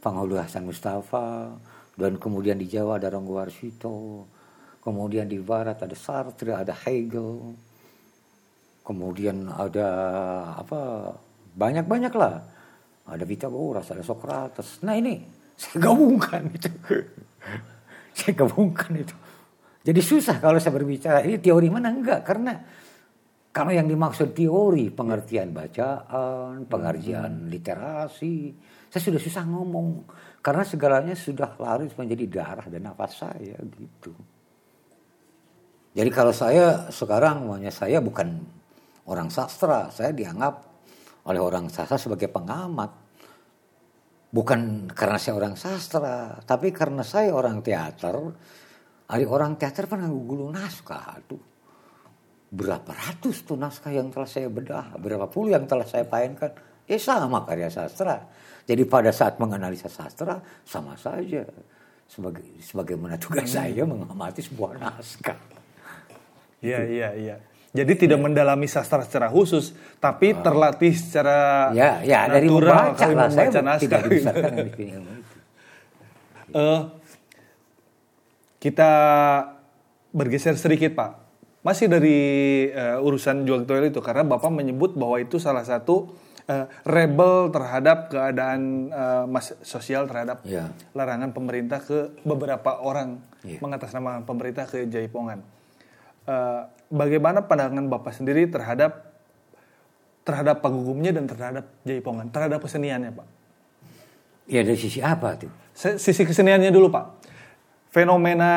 Panghulu 0.00 0.40
Hasan 0.40 0.64
Mustafa 0.64 1.54
dan 1.94 2.16
kemudian 2.16 2.56
di 2.56 2.66
Jawa 2.66 2.96
ada 2.96 3.12
Ronggo 3.12 3.36
Warsito 3.38 4.26
kemudian 4.80 5.28
di 5.28 5.38
Barat 5.38 5.80
ada 5.80 5.94
Sartre 5.94 6.56
ada 6.56 6.72
Hegel 6.72 7.54
kemudian 8.84 9.48
ada 9.50 9.88
apa 10.58 11.12
banyak-banyak 11.54 12.14
lah. 12.14 12.42
Ada 13.10 13.24
Pythagoras 13.26 13.90
ada 13.90 14.04
Socrates. 14.06 14.82
Nah 14.86 14.94
ini 14.94 15.20
saya 15.60 15.90
gabungkan 15.90 16.48
itu. 16.50 16.70
Saya 18.10 18.34
gabungkan 18.36 18.90
itu. 19.00 19.14
Jadi 19.80 20.00
susah 20.02 20.42
kalau 20.42 20.58
saya 20.60 20.76
berbicara. 20.76 21.24
Ini 21.24 21.40
teori 21.40 21.70
mana? 21.72 21.88
Enggak 21.88 22.26
karena 22.26 22.52
kalau 23.54 23.70
yang 23.72 23.86
dimaksud 23.86 24.34
teori 24.36 24.92
pengertian 24.92 25.54
bacaan 25.54 26.68
pengertian 26.68 27.48
literasi 27.48 28.52
saya 28.90 29.02
sudah 29.06 29.20
susah 29.22 29.46
ngomong. 29.46 30.04
Karena 30.42 30.66
segalanya 30.66 31.14
sudah 31.14 31.54
larut 31.62 31.94
menjadi 31.94 32.24
darah 32.26 32.66
dan 32.66 32.82
nafas 32.82 33.22
saya 33.22 33.56
gitu. 33.78 34.12
Jadi 35.94 36.10
kalau 36.10 36.34
saya 36.34 36.90
sekarang 36.90 37.46
maunya 37.46 37.70
saya 37.70 38.02
bukan 38.02 38.40
orang 39.10 39.28
sastra, 39.28 39.90
saya 39.90 40.14
dianggap 40.14 40.54
oleh 41.26 41.42
orang 41.42 41.66
sastra 41.66 41.98
sebagai 41.98 42.30
pengamat. 42.30 43.10
Bukan 44.30 44.86
karena 44.94 45.18
saya 45.18 45.34
orang 45.34 45.58
sastra, 45.58 46.38
tapi 46.46 46.70
karena 46.70 47.02
saya 47.02 47.34
orang 47.34 47.58
teater. 47.66 48.14
Hari 49.10 49.26
orang 49.26 49.58
teater 49.58 49.90
pernah 49.90 50.06
gulu 50.06 50.54
naskah. 50.54 51.18
Aduh, 51.18 51.42
berapa 52.54 52.86
ratus 52.86 53.42
tuh 53.42 53.58
naskah 53.58 53.90
yang 53.90 54.14
telah 54.14 54.30
saya 54.30 54.46
bedah, 54.46 54.94
berapa 55.02 55.26
puluh 55.26 55.58
yang 55.58 55.66
telah 55.66 55.82
saya 55.82 56.06
painkan. 56.06 56.54
Ya 56.86 56.98
sama 56.98 57.42
karya 57.42 57.66
sastra. 57.70 58.30
Jadi 58.66 58.86
pada 58.86 59.10
saat 59.10 59.42
menganalisa 59.42 59.90
sastra 59.90 60.38
sama 60.62 60.94
saja 60.94 61.42
sebagai 62.06 62.46
sebagaimana 62.62 63.18
tugas 63.18 63.50
saya 63.50 63.82
mengamati 63.82 64.42
sebuah 64.46 64.78
naskah. 64.78 65.38
Iya, 66.62 66.80
iya, 66.86 67.08
iya. 67.18 67.36
Jadi 67.70 67.92
tidak 67.96 68.18
mendalami 68.18 68.66
sastra 68.66 68.98
secara 69.00 69.30
khusus, 69.30 69.70
tapi 69.96 70.34
terlatih 70.34 70.90
secara 70.90 71.70
Ya, 71.70 72.02
ya 72.02 72.26
dari 72.26 72.50
natural 72.50 72.66
membaca 72.66 73.06
lah. 73.06 73.30
Saya 73.30 73.46
membaca 73.46 73.78
tidak 73.78 74.02
naskah. 74.02 74.42
ilmu 74.42 75.12
itu. 75.14 75.36
Eh, 76.50 76.80
kita 78.58 78.90
bergeser 80.10 80.58
sedikit 80.58 80.92
Pak. 80.92 81.10
Masih 81.60 81.86
dari 81.86 82.18
eh, 82.66 82.98
urusan 82.98 83.46
jual 83.46 83.62
toil 83.64 83.86
itu 83.86 84.00
karena 84.00 84.26
Bapak 84.26 84.50
menyebut 84.50 84.96
bahwa 84.96 85.20
itu 85.20 85.38
salah 85.38 85.62
satu 85.62 86.10
eh, 86.44 86.66
rebel 86.82 87.48
terhadap 87.48 88.10
keadaan 88.10 88.60
eh, 88.88 89.24
mas 89.26 89.54
sosial 89.62 90.10
terhadap 90.10 90.42
Ya. 90.42 90.74
larangan 90.90 91.30
pemerintah 91.30 91.78
ke 91.78 92.18
beberapa 92.22 92.80
orang 92.80 93.22
Iya. 93.40 93.62
mengatasnamakan 93.62 94.26
pemerintah 94.26 94.66
ke 94.66 94.84
Jaipongan. 94.84 95.40
Eh, 96.28 96.60
bagaimana 96.92 97.46
pandangan 97.46 97.86
Bapak 97.88 98.12
sendiri 98.16 98.48
terhadap 98.48 99.12
terhadap 100.24 100.60
pagugumnya 100.60 101.16
dan 101.16 101.24
terhadap 101.24 101.64
Jaipongan, 101.82 102.28
terhadap 102.28 102.60
keseniannya 102.60 103.10
Pak? 103.14 103.28
Ya 104.50 104.60
dari 104.66 104.76
sisi 104.76 105.00
apa 105.00 105.38
tuh? 105.38 105.50
Sisi 105.72 106.26
keseniannya 106.26 106.74
dulu 106.74 106.90
pak 106.92 107.20
fenomena 107.90 108.52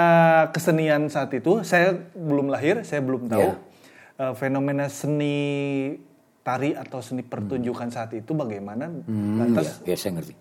kesenian 0.54 1.10
saat 1.10 1.34
itu 1.34 1.66
saya 1.66 1.98
belum 2.14 2.54
lahir 2.54 2.86
saya 2.86 3.02
belum 3.02 3.28
tahu 3.28 3.42
Iya. 3.42 3.56
Eh, 4.30 4.34
fenomena 4.38 4.86
seni 4.94 5.38
tari 6.46 6.78
atau 6.78 7.02
seni 7.02 7.26
pertunjukan 7.26 7.90
saat 7.90 8.14
itu 8.14 8.38
bagaimana 8.38 8.94
Hmm, 9.10 9.42
lantas 9.42 9.82
ya, 9.82 9.94
ya 9.94 9.98
saya 9.98 10.22
ngerti. 10.22 10.34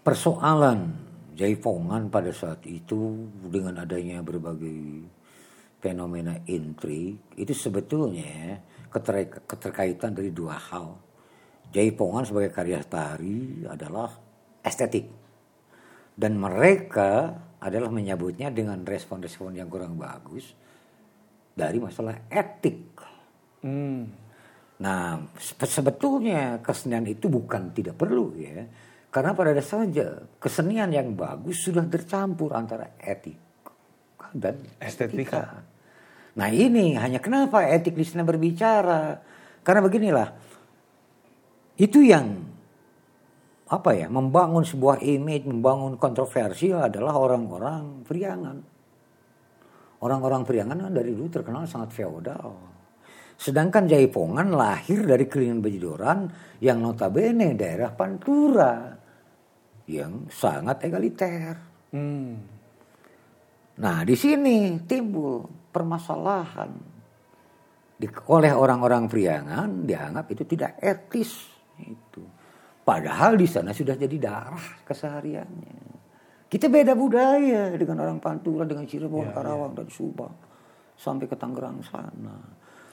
Persoalan 0.00 1.12
Jaipongan 1.36 2.08
pada 2.08 2.30
saat 2.32 2.62
itu 2.64 3.28
dengan 3.50 3.82
adanya 3.82 4.22
berbagai 4.24 5.04
fenomena 5.84 6.40
intrik 6.48 7.36
itu 7.36 7.52
sebetulnya 7.52 8.56
keter- 8.88 9.44
keterkaitan 9.44 10.16
dari 10.16 10.32
dua 10.32 10.56
hal. 10.56 10.96
Jaipongan 11.68 12.24
sebagai 12.24 12.48
karya 12.48 12.80
tari 12.88 13.68
adalah 13.68 14.08
estetik 14.64 15.12
dan 16.16 16.40
mereka 16.40 17.36
adalah 17.60 17.92
menyebutnya 17.92 18.48
dengan 18.48 18.80
respon-respon 18.80 19.60
yang 19.60 19.68
kurang 19.68 20.00
bagus 20.00 20.56
dari 21.52 21.76
masalah 21.76 22.24
etik. 22.32 22.96
Hmm, 23.60 24.24
Nah, 24.74 25.22
se- 25.38 25.54
sebetulnya 25.54 26.58
kesenian 26.58 27.06
itu 27.06 27.30
bukan 27.30 27.70
tidak 27.70 27.94
perlu 27.94 28.34
ya. 28.34 28.66
Karena 29.14 29.30
pada 29.30 29.54
dasarnya 29.54 30.34
kesenian 30.42 30.90
yang 30.90 31.14
bagus 31.14 31.62
sudah 31.62 31.86
tercampur 31.86 32.50
antara 32.58 32.98
etik 32.98 33.38
dan 34.34 34.58
Estetika. 34.82 35.62
Nah 36.34 36.48
ini 36.50 36.98
hanya 36.98 37.22
kenapa 37.22 37.62
etik 37.62 37.94
sana 38.02 38.26
berbicara. 38.26 39.22
Karena 39.62 39.80
beginilah. 39.80 40.28
Itu 41.78 42.02
yang 42.02 42.42
apa 43.70 43.90
ya 43.96 44.06
membangun 44.06 44.62
sebuah 44.62 45.02
image, 45.02 45.48
membangun 45.48 45.96
kontroversi 45.96 46.70
adalah 46.70 47.16
orang-orang 47.16 48.06
priangan. 48.06 48.56
Orang-orang 50.04 50.44
priangan 50.44 50.78
kan 50.84 50.92
dari 50.92 51.16
dulu 51.16 51.32
terkenal 51.32 51.64
sangat 51.64 51.96
feodal. 51.96 52.54
Sedangkan 53.34 53.90
Jaipongan 53.90 54.54
lahir 54.54 55.02
dari 55.02 55.26
kelingan 55.26 55.58
Bejidoran 55.58 56.28
yang 56.62 56.78
notabene 56.78 57.56
daerah 57.58 57.90
Pantura 57.90 58.94
yang 59.90 60.28
sangat 60.30 60.86
egaliter. 60.86 61.56
hmm, 61.90 62.30
Nah, 63.74 64.06
di 64.06 64.14
sini 64.14 64.78
timbul 64.86 65.63
permasalahan. 65.74 66.70
Di, 67.98 68.06
oleh 68.30 68.54
orang-orang 68.54 69.10
Priangan 69.10 69.82
dianggap 69.82 70.26
itu 70.30 70.42
tidak 70.46 70.78
etis 70.78 71.50
itu. 71.82 72.22
Padahal 72.84 73.34
di 73.34 73.50
sana 73.50 73.74
sudah 73.74 73.98
jadi 73.98 74.16
darah 74.22 74.86
kesehariannya. 74.86 76.06
Kita 76.46 76.70
beda 76.70 76.94
budaya 76.94 77.74
dengan 77.74 78.06
orang 78.06 78.22
Pantura, 78.22 78.62
dengan 78.62 78.86
Cirebon, 78.86 79.34
Karawang 79.34 79.74
dan 79.74 79.90
Subang 79.90 80.34
sampai 80.94 81.26
ke 81.26 81.34
Tangerang 81.34 81.82
sana. 81.82 82.36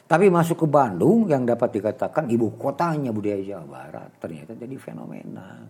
Tapi 0.10 0.28
masuk 0.28 0.66
ke 0.66 0.68
Bandung 0.68 1.30
yang 1.30 1.48
dapat 1.48 1.72
dikatakan 1.72 2.28
ibu 2.28 2.52
kotanya 2.60 3.16
budaya 3.16 3.40
Jawa 3.40 3.64
Barat 3.64 4.10
ternyata 4.20 4.58
jadi 4.60 4.76
fenomena. 4.76 5.64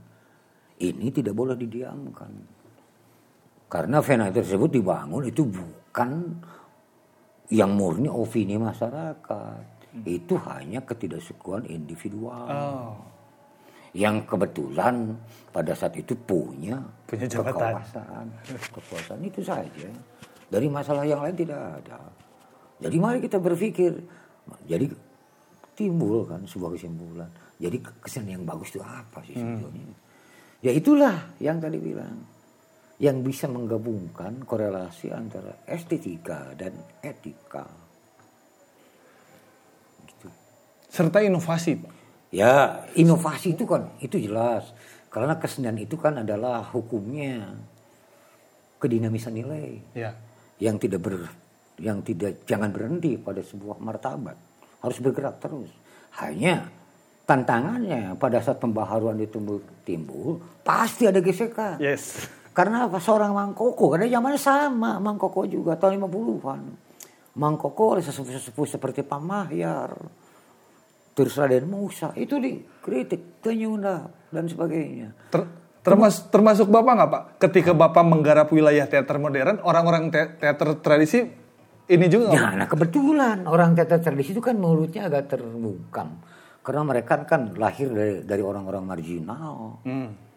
Ini 0.82 1.08
tidak 1.14 1.38
boleh 1.38 1.54
didiamkan. 1.54 2.32
Karena 3.70 4.02
fenomena 4.02 4.34
tersebut 4.34 4.70
dibangun 4.74 5.30
itu 5.30 5.46
bukan 5.46 6.42
yang 7.52 7.76
murni 7.76 8.08
opini 8.08 8.56
masyarakat. 8.56 9.84
Itu 10.08 10.40
hanya 10.48 10.80
ketidaksukuan 10.88 11.68
individual. 11.68 12.48
oh, 12.48 12.96
Yang 13.92 14.24
kebetulan 14.24 15.20
pada 15.52 15.76
saat 15.76 16.00
itu 16.00 16.16
punya, 16.16 16.80
Punya 17.04 17.28
jabatan. 17.28 17.76
kekuasaan. 17.76 18.26
Kekuasaan 18.72 19.22
itu 19.28 19.44
saja. 19.44 19.92
Dari 20.48 20.68
masalah 20.72 21.04
yang 21.04 21.20
lain 21.20 21.36
tidak 21.36 21.60
ada. 21.84 22.00
Jadi 22.80 22.96
mari 22.98 23.20
kita 23.20 23.36
berpikir. 23.36 24.00
Jadi 24.64 24.88
timbul 25.76 26.24
kan 26.24 26.48
sebuah 26.48 26.72
kesimpulan. 26.80 27.28
Jadi 27.60 27.78
kesenian 28.00 28.42
yang 28.42 28.46
bagus 28.48 28.72
itu 28.72 28.80
apa 28.80 29.20
sih 29.28 29.36
sebetulnya? 29.36 29.92
Ya 30.64 30.72
itulah 30.72 31.36
yang 31.44 31.60
tadi 31.60 31.78
bilang 31.78 32.16
yang 33.02 33.26
bisa 33.26 33.50
menggabungkan 33.50 34.46
korelasi 34.46 35.10
antara 35.10 35.66
estetika 35.66 36.54
dan 36.54 36.78
etika. 37.02 37.66
Gitu. 40.06 40.30
serta 40.86 41.26
inovasi 41.26 41.82
pak. 41.82 41.94
Ya 42.30 42.86
inovasi 42.94 43.58
itu 43.58 43.66
kan 43.66 43.90
itu 43.98 44.22
jelas. 44.22 44.70
Karena 45.10 45.36
kesenian 45.42 45.82
itu 45.82 45.98
kan 45.98 46.22
adalah 46.22 46.62
hukumnya. 46.70 47.58
Kedinamisan 48.78 49.34
nilai. 49.34 49.82
Ya. 49.98 50.14
Yang 50.62 50.86
tidak 50.88 51.02
ber 51.02 51.26
yang 51.82 52.06
tidak 52.06 52.46
jangan 52.46 52.70
berhenti 52.70 53.18
pada 53.18 53.42
sebuah 53.42 53.82
martabat. 53.82 54.38
Harus 54.86 55.02
bergerak 55.02 55.42
terus. 55.42 55.74
Hanya 56.22 56.70
tantangannya 57.26 58.14
pada 58.22 58.46
saat 58.46 58.62
pembaharuan 58.62 59.18
itu 59.18 59.42
timbul 59.82 60.38
pasti 60.62 61.10
ada 61.10 61.18
gesekan. 61.18 61.82
Yes 61.82 62.30
Karena 62.52 62.92
apa? 62.92 63.00
Seorang 63.00 63.32
Mangkoko, 63.32 63.96
karena 63.96 64.12
zamannya 64.12 64.40
sama, 64.40 65.00
Mangkoko 65.00 65.48
juga 65.48 65.80
tahun 65.80 66.04
50-an. 66.04 66.62
Mangkoko 67.40 67.96
oleh 67.96 68.04
sesepuh-sesepuh 68.04 68.68
seperti 68.68 69.08
Pak 69.08 69.22
Mahyar, 69.24 69.96
terus 71.16 71.40
Raden 71.40 71.64
Musa, 71.72 72.12
itu 72.20 72.36
dikritik, 72.36 73.40
Tenyunda, 73.40 74.12
dan 74.28 74.52
sebagainya. 74.52 75.16
Ter, 75.32 75.48
termas, 75.80 76.28
termasuk 76.28 76.68
Bapak 76.68 76.92
nggak 76.92 77.10
Pak? 77.10 77.24
Ketika 77.40 77.72
Bapak 77.72 78.04
menggarap 78.04 78.52
wilayah 78.52 78.84
teater 78.84 79.16
modern, 79.16 79.64
orang-orang 79.64 80.12
te, 80.12 80.36
teater 80.44 80.76
tradisi 80.84 81.24
ini 81.92 82.08
juga 82.08 82.32
Ya, 82.32 82.56
nah 82.56 82.68
kebetulan 82.72 83.44
orang 83.44 83.76
teater 83.76 84.00
tradisi 84.00 84.32
itu 84.32 84.40
kan 84.40 84.56
mulutnya 84.56 85.12
agak 85.12 85.36
terbungkam. 85.36 86.24
Karena 86.62 86.88
mereka 86.88 87.26
kan 87.28 87.58
lahir 87.58 87.92
dari 87.92 88.24
dari 88.24 88.44
orang-orang 88.44 88.84
marginal. 88.86 89.82
Hmm. 89.84 90.31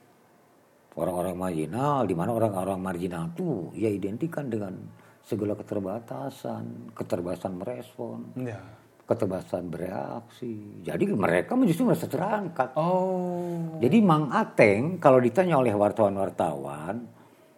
Orang-orang 0.94 1.34
marginal, 1.34 2.06
di 2.06 2.14
mana 2.14 2.30
orang-orang 2.30 2.78
marginal 2.78 3.26
itu 3.34 3.74
ya 3.74 3.90
identikan 3.90 4.46
dengan 4.46 4.78
segala 5.26 5.58
keterbatasan, 5.58 6.94
keterbatasan 6.94 7.52
merespon, 7.58 8.30
Ya. 8.38 8.62
keterbatasan 9.08 9.74
bereaksi. 9.74 10.84
Jadi 10.86 11.10
mereka 11.10 11.58
justru 11.66 11.90
merasa 11.90 12.06
terangkat. 12.06 12.78
Oh. 12.78 13.80
Jadi 13.82 13.98
Mang 14.04 14.30
Ateng 14.30 15.02
kalau 15.02 15.18
ditanya 15.18 15.58
oleh 15.58 15.74
wartawan-wartawan, 15.74 17.02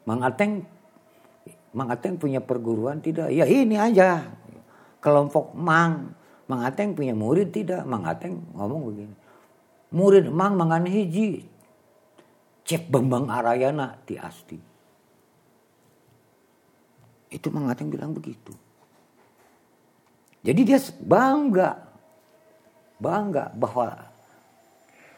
Mang 0.09 0.23
Ateng 0.25 0.65
Mang 1.77 1.93
Ateng 1.93 2.17
punya 2.17 2.41
perguruan 2.41 3.05
tidak? 3.05 3.29
Ya 3.37 3.45
ini 3.45 3.77
aja. 3.77 4.25
Kelompok 5.05 5.53
Mang. 5.53 6.17
Mang 6.49 6.65
Ateng 6.65 6.97
punya 6.97 7.13
murid 7.13 7.53
tidak? 7.53 7.85
Mang 7.85 8.09
Ateng 8.09 8.41
ngomong 8.57 8.81
begini. 8.89 9.15
Murid 9.93 10.33
Mang 10.33 10.57
mangan 10.57 10.89
hiji. 10.89 11.45
Cep 12.67 12.91
Bambang 12.91 13.31
Arayana 13.31 13.95
di 14.03 14.19
Asti. 14.19 14.59
Itu 17.31 17.47
Mang 17.55 17.71
Ateng 17.71 17.91
bilang 17.91 18.11
begitu. 18.11 18.51
Jadi 20.43 20.61
dia 20.63 20.79
bangga. 21.03 21.71
Bangga 22.99 23.51
bahwa 23.55 23.87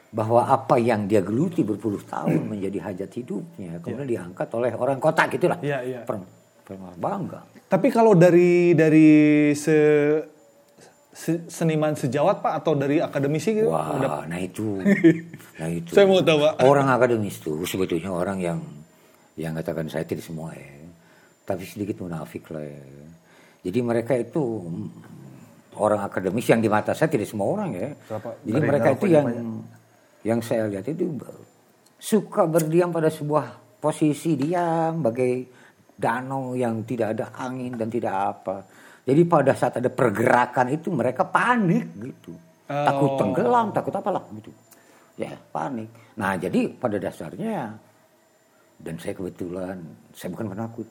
bahwa 0.09 0.41
apa 0.49 0.81
yang 0.81 1.05
dia 1.05 1.21
geluti 1.21 1.61
berpuluh 1.61 2.01
tahun 2.01 2.49
menjadi 2.57 2.81
hajat 2.81 3.13
hidupnya 3.13 3.77
kemudian 3.85 4.09
diangkat 4.09 4.49
oleh 4.57 4.73
orang 4.73 4.97
kota 4.97 5.29
gitulah 5.29 5.61
Iya, 5.61 5.85
iya. 5.85 6.01
Per- 6.09 6.25
per- 6.65 6.97
bangga 6.97 7.45
Tapi 7.69 7.93
kalau 7.93 8.17
dari 8.17 8.73
dari 8.73 9.53
se, 9.53 9.77
se- 11.19 11.51
seniman 11.51 11.99
sejawat 11.99 12.39
Pak 12.39 12.63
atau 12.63 12.79
dari 12.79 13.03
akademisi 13.03 13.59
gitu? 13.59 13.75
wah 13.75 14.23
nah 14.23 14.39
itu 14.39 14.79
nah 15.59 15.67
itu 15.67 15.91
Saya 15.91 16.07
mau 16.07 16.23
tahu 16.23 16.39
Pak. 16.47 16.63
orang 16.63 16.87
akademis 16.87 17.43
tuh 17.43 17.59
sebetulnya 17.67 18.15
orang 18.15 18.39
yang 18.39 18.59
yang 19.35 19.51
katakan 19.55 19.91
saya 19.91 20.07
tidak 20.07 20.23
semua 20.23 20.55
ya 20.55 20.87
tapi 21.43 21.67
sedikit 21.67 21.99
munafik 21.99 22.47
lah 22.55 22.63
ya 22.63 22.83
jadi 23.67 23.79
mereka 23.83 24.15
itu 24.15 24.63
orang 25.75 26.07
akademis 26.07 26.47
yang 26.47 26.63
di 26.63 26.71
mata 26.71 26.95
saya 26.95 27.11
tidak 27.11 27.27
semua 27.27 27.51
orang 27.51 27.71
ya 27.75 27.91
Berapa? 28.07 28.29
jadi 28.47 28.61
mereka 28.63 28.89
itu 28.95 29.07
yang 29.11 29.27
banyak. 29.27 29.47
yang 30.23 30.41
saya 30.43 30.71
lihat 30.71 30.87
itu 30.87 31.19
suka 31.99 32.47
berdiam 32.47 32.95
pada 32.95 33.11
sebuah 33.11 33.59
posisi 33.79 34.39
diam 34.39 35.03
bagai 35.03 35.47
danau 35.99 36.55
yang 36.55 36.87
tidak 36.87 37.19
ada 37.19 37.35
angin 37.35 37.75
dan 37.75 37.91
tidak 37.91 38.15
apa 38.15 38.63
jadi 39.09 39.25
pada 39.25 39.57
saat 39.57 39.81
ada 39.81 39.89
pergerakan 39.89 40.69
itu 40.69 40.93
mereka 40.93 41.25
panik 41.25 41.97
gitu. 41.97 42.37
Takut 42.69 43.17
Oh. 43.17 43.17
tenggelam 43.17 43.73
takut 43.73 43.97
apalah 43.97 44.21
gitu. 44.37 44.53
Ya 45.17 45.33
panik. 45.49 45.89
Nah 46.21 46.37
jadi 46.37 46.69
pada 46.77 47.01
dasarnya 47.01 47.73
dan 48.77 48.95
saya 49.01 49.17
kebetulan 49.17 49.81
saya 50.13 50.29
bukan 50.37 50.53
penakut. 50.53 50.85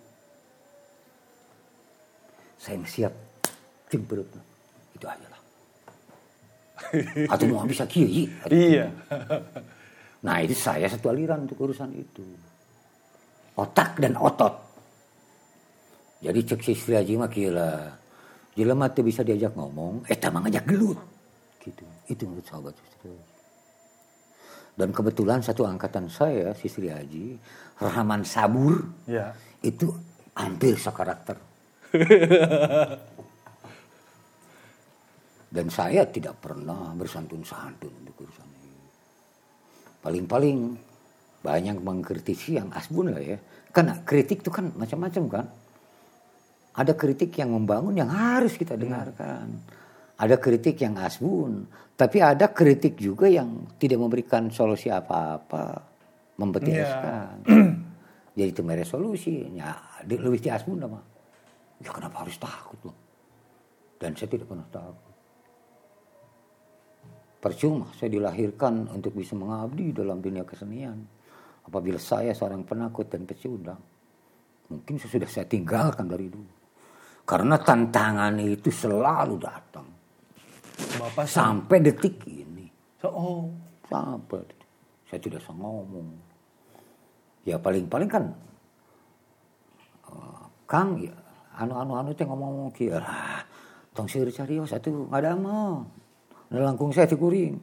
Saya 2.58 2.82
siap 2.89 3.13
jemput 3.94 4.26
itu 4.98 5.06
aja 5.06 5.28
lah 5.30 5.41
atau 7.38 7.46
mau 7.54 7.70
bisa 7.70 7.86
kiri 7.86 8.26
Iya. 8.50 8.89
nah 10.26 10.41
itu 10.41 10.58
saya 10.58 10.89
satu 10.89 11.13
aliran 11.13 11.46
untuk 11.46 11.70
urusan 11.70 11.94
itu. 11.94 12.26
Otak 13.54 14.02
dan 14.02 14.18
otot. 14.18 14.58
Jadi 16.18 16.39
cek 16.50 16.62
si 16.65 16.74
Sri 16.74 16.98
Haji 16.98 17.13
mah 17.13 17.30
kira 17.30 17.94
jelema 18.58 18.89
teu 18.89 19.06
bisa 19.06 19.22
diajak 19.22 19.54
ngomong 19.54 20.10
eh 20.10 20.17
mah 20.17 20.41
ngajak 20.41 20.65
gelut 20.65 20.98
gitu. 21.62 21.86
Itu 22.10 22.26
menurut 22.26 22.50
sahabat 22.50 22.74
justru 22.74 23.13
dan 24.78 24.93
kebetulan 24.93 25.41
satu 25.41 25.65
angkatan 25.65 26.06
saya 26.06 26.54
si 26.54 26.70
Sri 26.70 26.93
Haji 26.93 27.34
Rahman 27.82 28.22
Sabur 28.22 28.86
Iya. 29.10 29.34
itu 29.65 29.89
hampir 30.38 30.78
sekarakter. 30.78 31.34
Dan 35.48 35.74
saya 35.74 36.06
tidak 36.06 36.38
pernah 36.38 36.93
bersantun-santun 36.93 37.89
untuk 38.06 38.30
urusan 38.30 38.46
ini. 38.62 38.86
Paling-paling 40.06 40.78
banyak 41.41 41.82
mengkritisi 41.82 42.62
yang 42.62 42.70
asbun 42.70 43.17
lah 43.17 43.24
ya. 43.24 43.41
Karena 43.74 43.98
kritik 44.06 44.46
itu 44.46 44.54
kan 44.54 44.70
macam-macam 44.78 45.24
kan 45.26 45.46
ada 46.78 46.94
kritik 46.94 47.34
yang 47.42 47.58
membangun 47.58 47.98
yang 47.98 48.10
harus 48.13 48.54
kita 48.54 48.78
dengarkan. 48.78 49.58
Ada 50.18 50.38
kritik 50.38 50.78
yang 50.82 50.98
asbun. 51.02 51.66
Tapi 51.98 52.22
ada 52.22 52.54
kritik 52.54 53.02
juga 53.02 53.26
yang 53.26 53.66
tidak 53.82 53.98
memberikan 53.98 54.54
solusi 54.54 54.94
apa-apa. 54.94 55.82
Membereskan 56.38 57.42
jadi 58.38 58.54
itu 58.54 58.62
resolusi 58.62 59.50
ya 59.58 59.74
di- 60.06 60.22
lebih 60.22 60.38
di 60.38 60.54
asbun 60.54 60.86
mah 60.86 61.02
ya 61.82 61.90
kenapa 61.90 62.22
harus 62.22 62.38
takut 62.38 62.78
loh 62.86 62.98
dan 63.98 64.13
saya 64.13 64.30
tidak 64.30 64.46
pernah 64.46 64.70
takut. 64.70 65.16
Percuma 67.42 67.90
saya 67.98 68.13
dilahirkan 68.13 68.94
untuk 68.94 69.18
bisa 69.18 69.34
mengabdi 69.34 69.90
dalam 69.90 70.22
dunia 70.22 70.46
kesenian. 70.46 71.02
Apabila 71.66 71.98
saya 71.98 72.38
seorang 72.38 72.62
penakut 72.62 73.10
dan 73.10 73.26
pecundang 73.26 73.82
mungkin 74.70 75.02
saya 75.02 75.10
sudah 75.18 75.30
saya 75.32 75.48
tinggalkan 75.50 76.06
dari 76.06 76.28
dulu 76.30 76.57
karena 77.28 77.60
tantangan 77.60 78.40
itu 78.40 78.72
selalu 78.72 79.36
datang. 79.36 79.84
Bapak 80.96 81.28
sam- 81.28 81.68
sampai 81.68 81.84
detik 81.84 82.24
ini. 82.24 82.72
So, 83.04 83.12
oh. 83.12 83.44
sampai 83.92 84.48
saya 85.12 85.20
tidak 85.20 85.44
bisa 85.44 85.52
ngomong. 85.52 86.08
Ya 87.44 87.60
paling-paling 87.60 88.08
kan 88.08 88.32
eh, 90.08 90.44
Kang 90.68 91.00
ya 91.00 91.16
anu-anu 91.60 92.00
anu 92.00 92.12
teh 92.16 92.28
ngomong 92.28 92.72
kia 92.76 93.00
lah 93.00 93.44
tong 93.96 94.06
seueur 94.06 94.30
carios 94.30 94.76
atuh 94.76 95.10
ngadamel 95.10 95.88
Nah, 96.48 96.63
langkung 96.63 96.96
saya 96.96 97.12
tikuring 97.12 97.60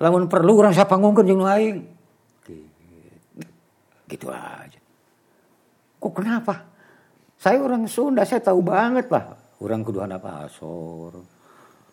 lamun 0.00 0.26
perlu 0.26 0.58
orang 0.58 0.74
jeung 0.74 1.38
nu 1.38 1.46
aing? 1.46 1.78
Gitu. 2.42 2.66
gitu 4.10 4.26
aja. 4.32 4.80
Kok 6.02 6.12
kenapa 6.16 6.71
saya 7.42 7.58
orang 7.58 7.90
Sunda 7.90 8.22
saya 8.22 8.38
tahu 8.38 8.62
banget 8.62 9.10
lah 9.10 9.34
orang 9.58 9.82
kudu 9.82 9.98
apa 9.98 10.46
asor 10.46 11.26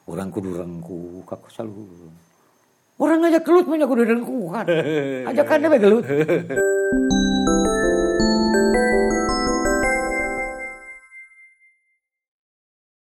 orang 0.05 0.29
kudu 0.29 0.61
rengku 0.61 1.25
kak 1.25 1.41
saluhur 1.49 2.13
orang 3.01 3.25
ngajak 3.25 3.41
gelut 3.47 3.65
mah 3.65 3.79
kudu 3.81 4.03
rengkuhan. 4.05 4.65
Ajakan 5.25 5.57
dia 5.65 5.79
gelut 5.81 6.05